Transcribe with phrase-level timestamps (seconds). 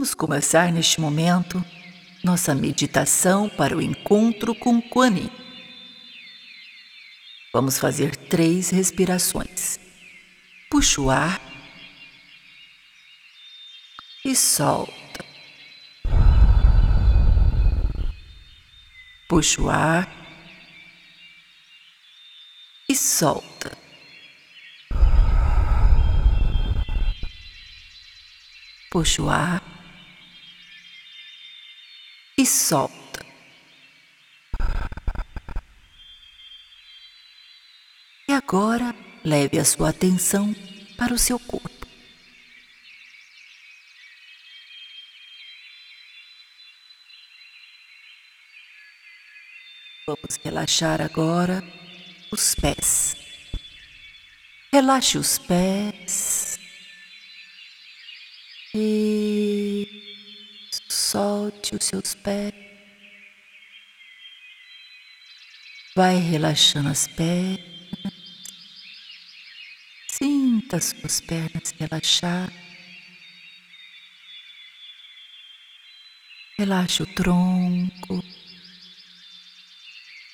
[0.00, 1.60] Vamos começar neste momento
[2.22, 5.28] nossa meditação para o encontro com Kuan.
[7.52, 9.76] Vamos fazer três respirações.
[10.70, 11.40] Puxa o ar
[14.24, 15.24] e solta.
[19.28, 20.08] Puxa o ar
[22.88, 23.76] e solta.
[28.92, 29.77] Puxa o ar
[32.38, 33.26] e solta.
[38.28, 40.54] E agora leve a sua atenção
[40.96, 41.68] para o seu corpo.
[50.06, 51.62] Vamos relaxar agora
[52.30, 53.16] os pés.
[54.72, 56.58] Relaxe os pés
[58.74, 60.07] e
[61.10, 62.52] solte os seus pés.
[65.96, 67.62] Vai relaxando as pernas.
[70.06, 72.52] Sinta as suas pernas relaxar.
[76.58, 78.22] Relaxe o tronco.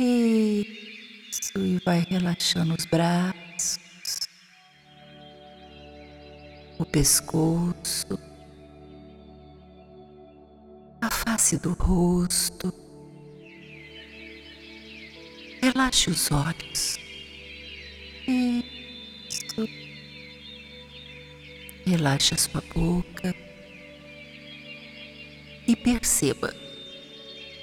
[0.00, 3.78] Isso, e vai relaxando os braços,
[6.78, 8.31] o pescoço,
[11.52, 12.72] face do rosto.
[15.60, 16.98] Relaxe os olhos.
[18.26, 19.68] Isso.
[21.86, 23.34] Relaxe a sua boca
[25.66, 26.54] e perceba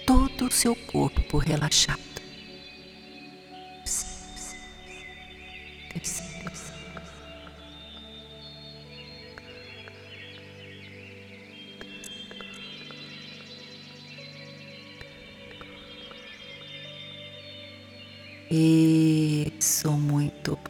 [0.05, 1.99] todo o seu corpo relaxado.
[3.85, 4.13] Isso,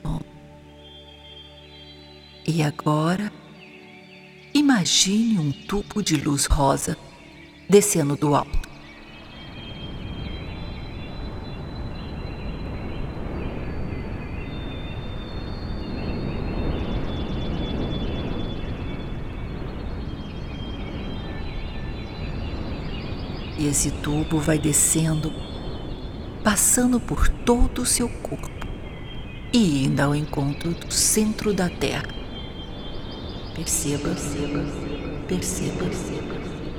[0.03, 0.19] bom.
[2.47, 3.31] E agora,
[4.53, 6.97] imagine um tubo de luz rosa
[7.69, 8.67] descendo do alto.
[23.59, 25.31] E esse tubo vai descendo,
[26.43, 28.58] passando por todo o seu corpo
[29.51, 32.07] e indo ao encontro do centro da Terra.
[33.55, 34.63] Perceba, perceba,
[35.27, 35.85] perceba,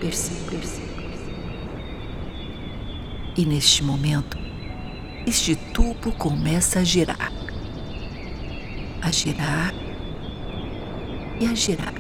[0.00, 0.90] perceba, perceba.
[3.36, 4.38] E neste momento,
[5.26, 7.32] este tubo começa a girar,
[9.02, 9.74] a girar
[11.40, 11.94] e a girar.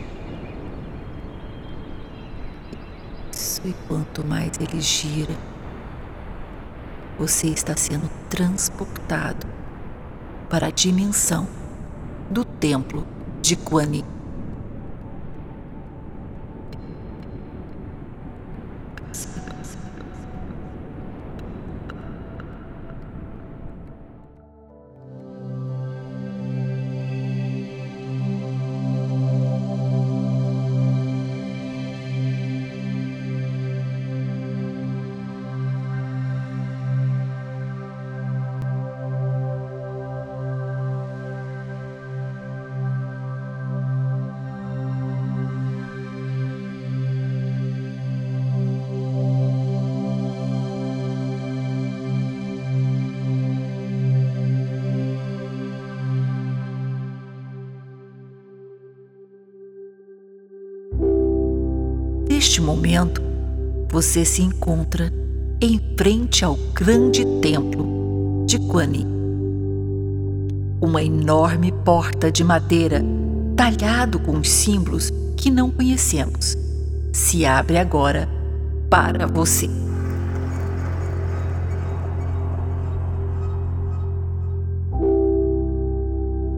[3.62, 5.36] E quanto mais ele gira,
[7.18, 9.49] você está sendo transportado
[10.50, 11.46] para a dimensão
[12.28, 13.06] do templo
[13.40, 14.19] de Kuan Yin.
[62.60, 63.22] Neste momento,
[63.90, 65.10] você se encontra
[65.62, 69.06] em frente ao grande templo de Kuan Yin.
[70.78, 73.02] Uma enorme porta de madeira,
[73.56, 76.54] talhado com símbolos que não conhecemos,
[77.14, 78.28] se abre agora
[78.90, 79.70] para você.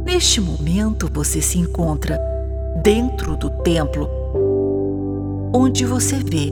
[0.05, 2.19] Neste momento, você se encontra
[2.83, 4.22] dentro do templo
[5.55, 6.51] onde você vê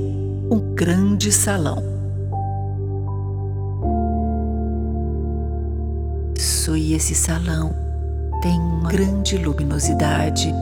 [0.51, 1.83] um grande salão.
[6.37, 7.75] Isso e esse salão
[8.43, 10.53] tem uma grande luminosidade,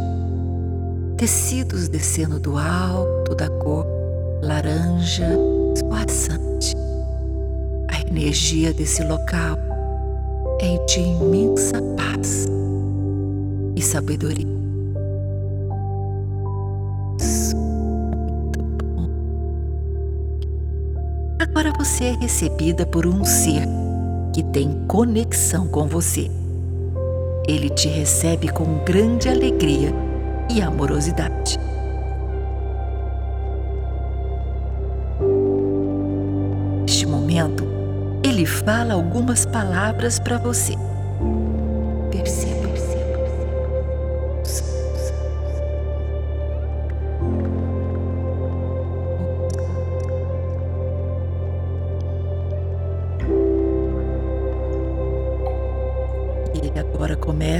[1.16, 3.84] tecidos descendo do alto da cor
[4.42, 5.28] laranja
[5.74, 6.76] esvoaçante.
[7.88, 9.58] A energia desse local
[10.60, 12.46] é de imensa paz
[13.74, 14.57] e sabedoria.
[21.78, 23.62] Você é recebida por um ser
[24.34, 26.28] que tem conexão com você.
[27.46, 29.94] Ele te recebe com grande alegria
[30.50, 31.56] e amorosidade.
[36.80, 37.64] Neste momento,
[38.24, 40.74] ele fala algumas palavras para você.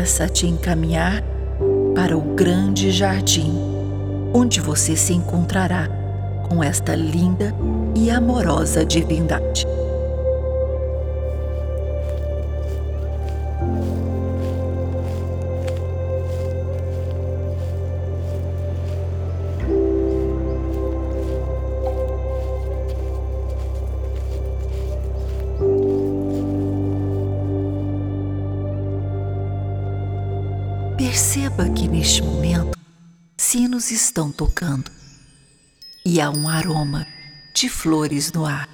[0.09, 1.23] Começa a te encaminhar
[1.95, 3.53] para o grande jardim,
[4.33, 5.87] onde você se encontrará
[6.49, 7.55] com esta linda
[7.95, 9.67] e amorosa divindade.
[31.59, 32.79] Perceba que neste momento
[33.37, 34.93] sinos estão tocando
[36.05, 37.05] e há um aroma
[37.53, 38.69] de flores no ar.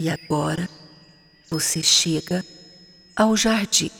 [0.00, 0.68] E agora
[1.48, 2.44] você chega
[3.14, 3.90] ao jardim.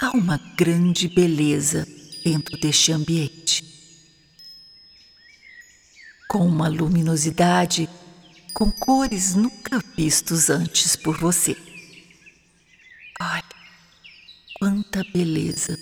[0.00, 1.86] Há uma grande beleza
[2.24, 3.64] dentro deste ambiente.
[6.28, 7.88] Com uma luminosidade
[8.52, 11.67] com cores nunca vistos antes por você.
[14.58, 15.78] Quanta beleza!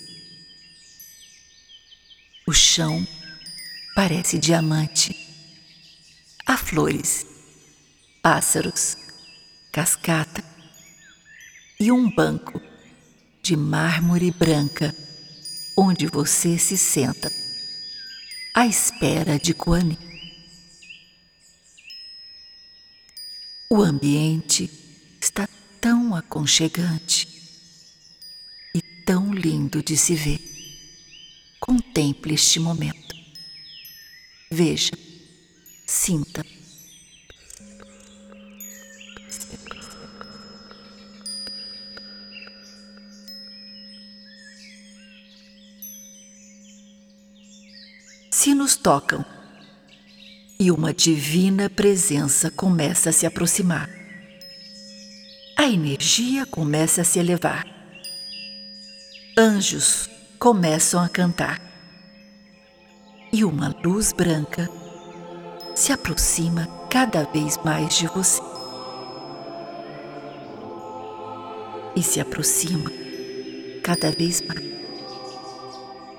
[2.45, 3.07] O chão
[3.95, 5.15] parece diamante.
[6.45, 7.25] Há flores,
[8.21, 8.95] pássaros,
[9.71, 10.43] cascata
[11.79, 12.61] e um banco
[13.41, 14.95] de mármore branca
[15.75, 17.31] onde você se senta
[18.53, 19.97] à espera de Kuani.
[23.71, 24.69] O ambiente
[25.19, 25.49] está
[25.81, 27.36] tão aconchegante
[29.07, 30.37] tão lindo de se ver.
[31.61, 33.15] Contemple este momento.
[34.51, 34.91] Veja,
[35.85, 36.45] sinta.
[48.29, 49.23] Se nos tocam
[50.59, 53.89] e uma divina presença começa a se aproximar.
[55.55, 57.76] A energia começa a se elevar.
[59.39, 61.61] Anjos começam a cantar.
[63.31, 64.67] E uma luz branca
[65.75, 68.41] se aproxima cada vez mais de você.
[71.95, 72.91] E se aproxima
[73.83, 74.65] cada vez mais.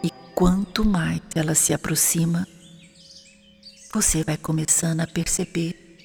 [0.01, 2.47] E quanto mais ela se aproxima,
[3.93, 5.99] você vai começando a perceber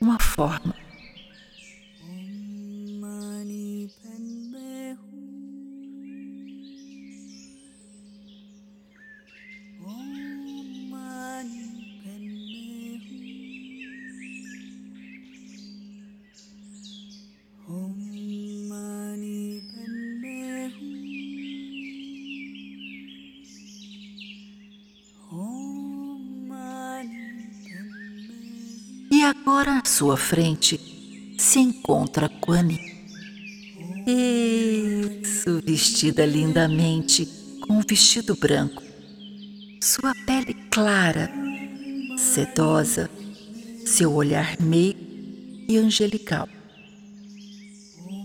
[0.00, 0.74] uma forma
[29.28, 30.80] agora à sua frente
[31.38, 32.80] se encontra Quani.
[34.06, 37.28] Isso, vestida lindamente
[37.60, 38.82] com um vestido branco.
[39.82, 41.30] Sua pele clara,
[42.16, 43.10] sedosa,
[43.84, 44.96] seu olhar meio
[45.68, 46.48] e angelical.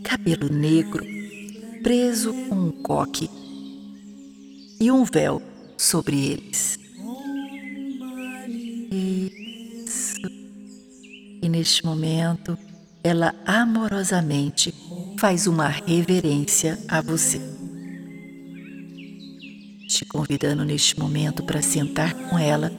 [0.05, 1.05] Cabelo negro,
[1.83, 3.29] preso com um coque
[4.79, 5.41] e um véu
[5.77, 6.82] sobre eles.
[11.63, 12.57] Neste momento,
[13.01, 14.75] ela amorosamente
[15.17, 17.39] faz uma reverência a você.
[19.87, 22.69] Te convidando neste momento para sentar com ela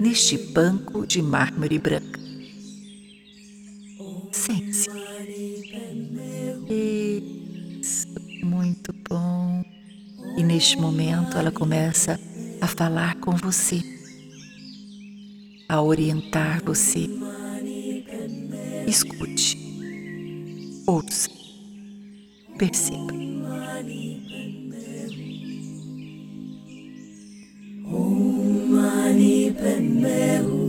[0.00, 2.18] neste banco de mármore branco.
[4.32, 4.90] Sente-se.
[6.68, 8.08] Isso,
[8.42, 9.62] muito bom.
[10.36, 12.18] E neste momento ela começa
[12.60, 13.80] a falar com você,
[15.68, 17.08] a orientar você
[18.86, 19.56] Escute,
[20.86, 21.30] ouça,
[22.58, 23.12] perceba.
[27.86, 30.63] Om Mani Padme Om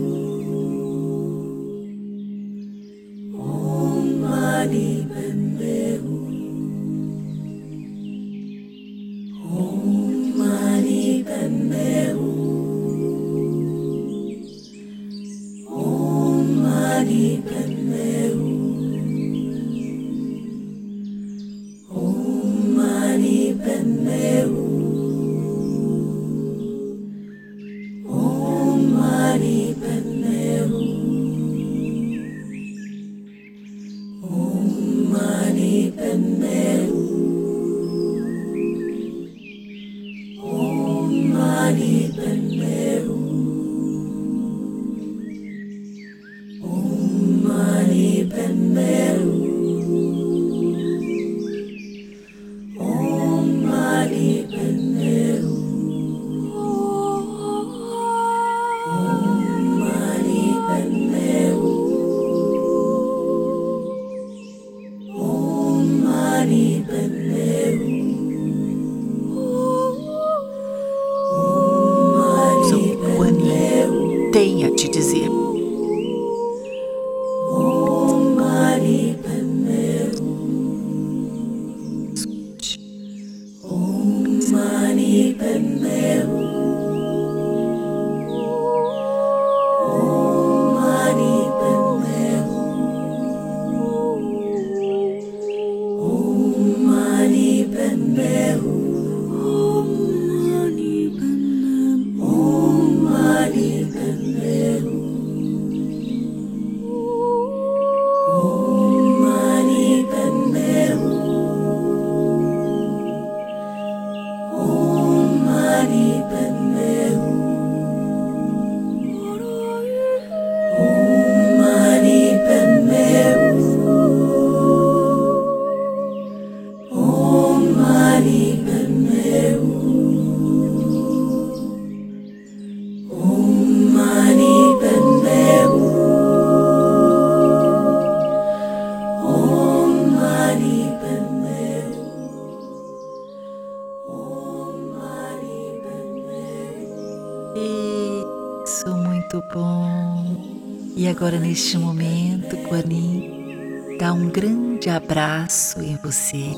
[151.56, 156.50] neste momento, Guanin dá um grande abraço em você,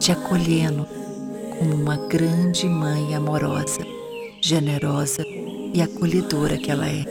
[0.00, 0.84] te acolhendo
[1.56, 3.86] como uma grande mãe amorosa,
[4.40, 5.22] generosa
[5.72, 7.04] e acolhedora que ela é.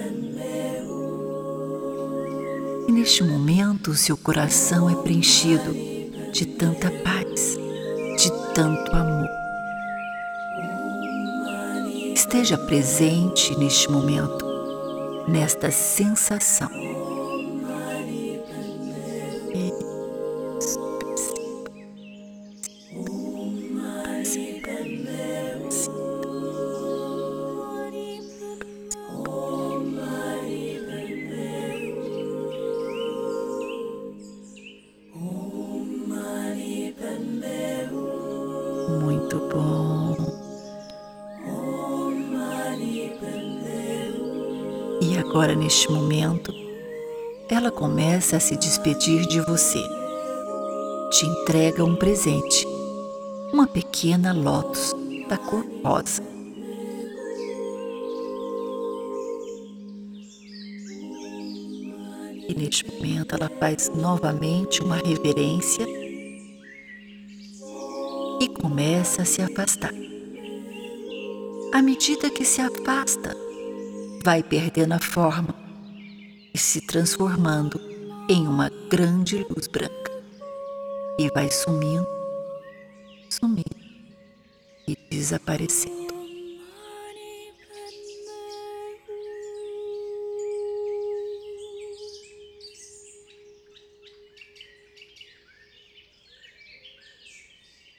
[2.86, 5.74] E neste momento, o seu coração é preenchido
[6.34, 7.58] de tanta paz,
[8.18, 9.30] de tanto amor.
[12.14, 14.46] Esteja presente neste momento
[15.28, 16.95] nesta sensação.
[45.46, 46.52] Agora, neste momento,
[47.48, 49.80] ela começa a se despedir de você.
[51.12, 52.66] Te entrega um presente,
[53.54, 54.96] uma pequena lótus
[55.30, 56.24] da cor rosa.
[62.48, 65.86] E neste momento ela faz novamente uma reverência
[68.42, 69.94] e começa a se afastar.
[71.72, 73.45] À medida que se afasta,
[74.26, 75.54] vai perdendo a forma
[76.52, 77.80] e se transformando
[78.28, 80.12] em uma grande luz branca.
[81.20, 82.08] E vai sumindo,
[83.30, 83.76] sumindo
[84.88, 86.16] e desaparecendo.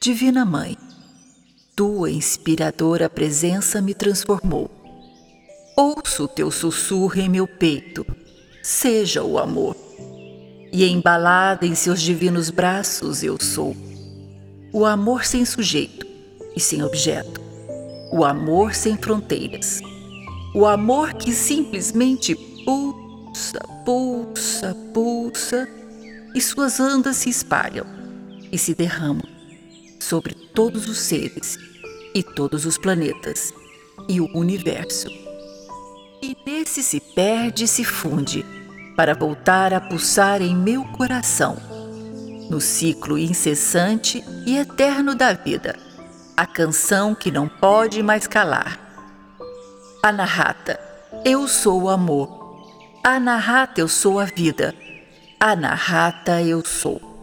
[0.01, 0.77] Divina Mãe,
[1.77, 4.76] tua inspiradora presença me transformou
[6.19, 8.07] Ouço teu sussurro em meu peito,
[8.63, 9.77] seja o amor.
[10.73, 13.77] E embalada em seus divinos braços eu sou.
[14.73, 16.07] O amor sem sujeito
[16.57, 17.39] e sem objeto.
[18.11, 19.79] O amor sem fronteiras.
[20.55, 25.69] O amor que simplesmente pulsa, pulsa, pulsa
[26.35, 27.85] e suas andas se espalham
[28.51, 29.29] e se derramam
[30.01, 31.59] sobre todos os seres
[32.15, 33.53] e todos os planetas
[34.09, 35.26] e o universo
[36.23, 38.45] e nesse se perde e se funde,
[38.97, 41.57] para voltar a pulsar em meu coração,
[42.51, 45.77] no ciclo incessante e eterno da vida,
[46.37, 48.79] a canção que não pode mais calar.
[50.03, 50.79] Anahata,
[51.25, 52.63] eu sou o amor.
[53.03, 54.75] Anahata, eu sou a vida.
[55.41, 57.16] Anahata, eu sou.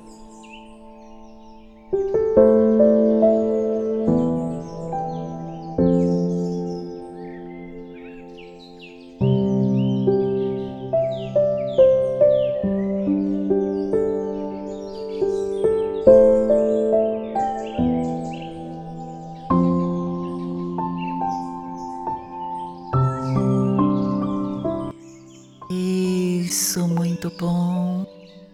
[27.39, 28.05] Bom.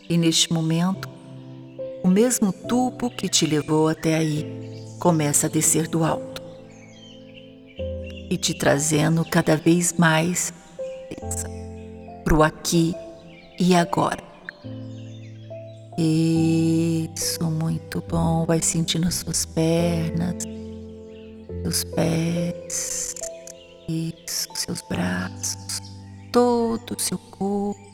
[0.10, 1.10] E neste momento,
[2.04, 4.46] o mesmo tubo que te levou até aí
[5.00, 6.42] começa a descer do alto
[8.30, 10.54] e te trazendo cada vez mais
[12.24, 12.94] para o aqui
[13.60, 14.24] e agora.
[15.98, 18.46] Isso, muito bom.
[18.46, 20.44] Vai sentindo suas pernas,
[21.64, 23.16] seus pés,
[23.88, 25.82] isso, seus braços,
[26.32, 27.89] todo o seu corpo.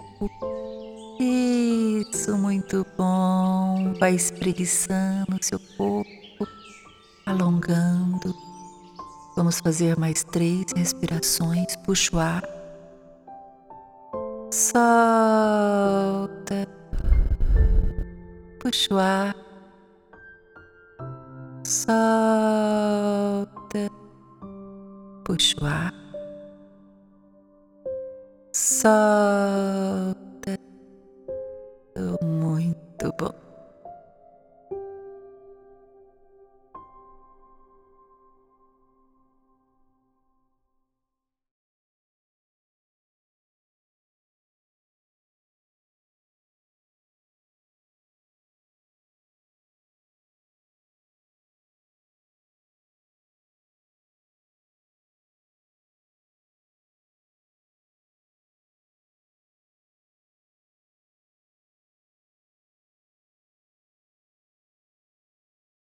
[1.19, 3.93] Isso, muito bom.
[3.99, 6.47] Vai espreguiçando seu corpo,
[7.25, 8.35] alongando.
[9.35, 11.75] Vamos fazer mais três respirações.
[11.85, 12.43] Puxa o ar.
[14.51, 14.85] Solta.
[18.59, 19.44] Puxa o ar.